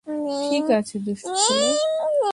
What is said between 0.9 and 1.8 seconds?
দুষ্টু ছেলে!